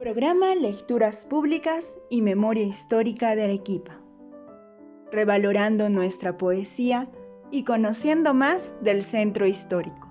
[0.00, 4.00] Programa Lecturas Públicas y Memoria Histórica de Arequipa.
[5.12, 7.10] Revalorando nuestra poesía
[7.50, 10.10] y conociendo más del centro histórico.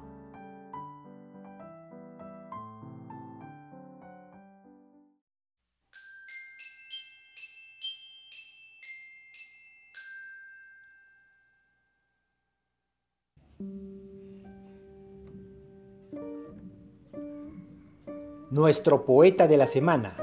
[18.51, 20.17] Nuestro poeta de la semana,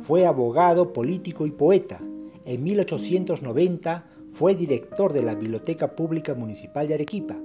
[0.00, 2.00] Fue abogado, político y poeta.
[2.46, 7.36] En 1890 fue director de la Biblioteca Pública Municipal de Arequipa.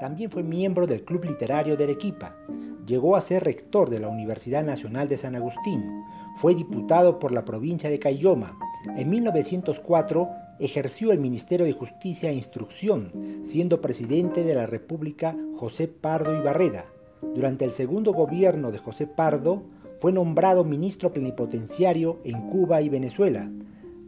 [0.00, 2.34] También fue miembro del Club Literario de Arequipa.
[2.84, 6.02] Llegó a ser rector de la Universidad Nacional de San Agustín.
[6.38, 8.58] Fue diputado por la provincia de Cayoma.
[8.96, 13.10] En 1904 ejerció el Ministerio de Justicia e Instrucción,
[13.44, 16.86] siendo presidente de la República José Pardo Ibarreda.
[17.34, 19.64] Durante el segundo gobierno de José Pardo,
[19.98, 23.50] fue nombrado ministro plenipotenciario en Cuba y Venezuela.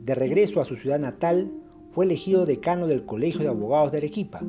[0.04, 1.50] De regreso a su ciudad natal,
[1.90, 4.40] fue elegido decano del Colegio de Abogados de Arequipa.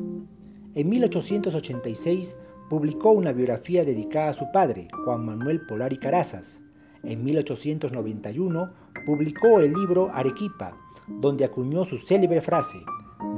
[0.76, 2.38] En 1886
[2.70, 6.62] publicó una biografía dedicada a su padre, Juan Manuel Polar y Carazas.
[7.04, 8.74] En 1891
[9.08, 10.78] publicó el libro Arequipa,
[11.08, 12.84] donde acuñó su célebre frase,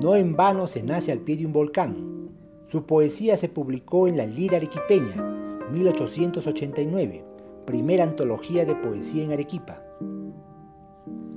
[0.01, 2.31] no en vano se nace al pie de un volcán.
[2.65, 7.23] Su poesía se publicó en la Lira Arequipeña, 1889,
[7.67, 9.83] primera antología de poesía en Arequipa.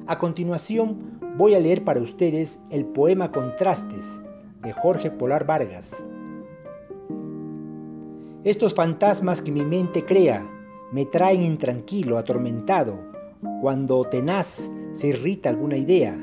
[0.07, 4.23] A continuación, voy a leer para ustedes el poema Contrastes
[4.63, 6.03] de Jorge Polar Vargas.
[8.45, 10.51] Estos fantasmas que mi mente crea
[10.91, 13.12] me traen intranquilo, atormentado,
[13.61, 16.17] cuando tenaz se irrita alguna idea,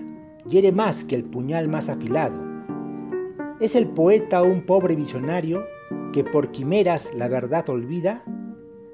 [0.46, 2.42] hiere más que el puñal más afilado.
[3.60, 5.64] ¿Es el poeta un pobre visionario
[6.14, 8.24] que por quimeras la verdad olvida?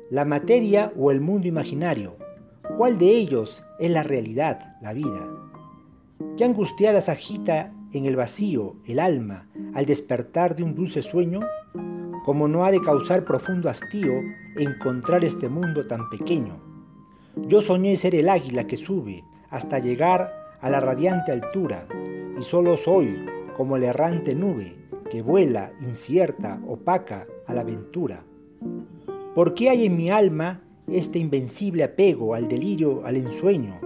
[0.10, 2.18] ¿La materia o el mundo imaginario?
[2.78, 5.30] ¿Cuál de ellos es la realidad, la vida?
[6.36, 11.42] ¿Qué angustiadas agita en el vacío el alma al despertar de un dulce sueño?
[12.26, 14.14] Como no ha de causar profundo hastío
[14.58, 16.75] encontrar este mundo tan pequeño.
[17.38, 21.88] Yo soñé ser el águila que sube hasta llegar a la radiante altura,
[22.38, 23.26] y solo soy
[23.56, 24.76] como la errante nube
[25.10, 28.24] que vuela incierta, opaca a la aventura.
[29.36, 33.80] ¿Por qué hay en mi alma este invencible apego al delirio, al ensueño,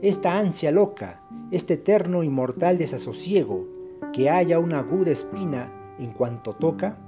[0.00, 3.68] esta ansia loca, este eterno y mortal desasosiego,
[4.12, 6.98] que haya una aguda espina en cuanto toca?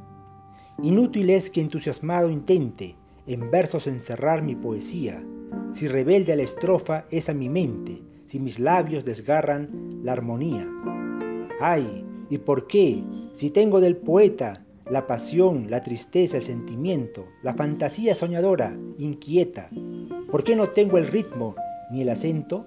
[0.82, 5.22] Inútil es que entusiasmado intente en versos encerrar mi poesía,
[5.74, 10.66] si rebelde a la estrofa es a mi mente, si mis labios desgarran la armonía.
[11.60, 13.02] Ay, ¿y por qué?
[13.32, 19.68] Si tengo del poeta la pasión, la tristeza, el sentimiento, la fantasía soñadora, inquieta,
[20.30, 21.56] ¿por qué no tengo el ritmo
[21.90, 22.66] ni el acento?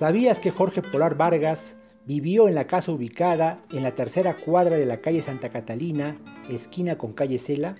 [0.00, 4.86] ¿Sabías que Jorge Polar Vargas vivió en la casa ubicada en la tercera cuadra de
[4.86, 6.18] la calle Santa Catalina,
[6.48, 7.76] esquina con calle Cela?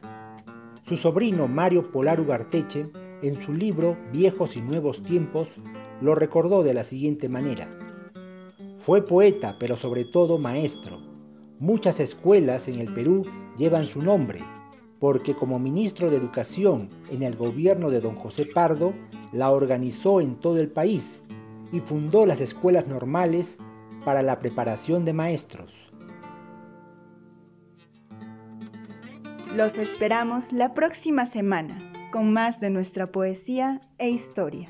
[0.83, 2.91] Su sobrino Mario Polar Ugarteche,
[3.23, 5.49] en su libro Viejos y Nuevos Tiempos,
[6.03, 7.75] lo recordó de la siguiente manera.
[8.81, 11.01] Fue poeta, pero sobre todo maestro.
[11.59, 13.25] Muchas escuelas en el Perú
[13.57, 14.41] llevan su nombre,
[14.99, 18.93] porque como ministro de Educación en el gobierno de don José Pardo,
[19.33, 21.23] la organizó en todo el país
[21.73, 23.59] y fundó las escuelas normales
[24.05, 25.93] para la preparación de maestros.
[29.55, 31.79] Los esperamos la próxima semana
[32.13, 34.69] con más de nuestra poesía e historia.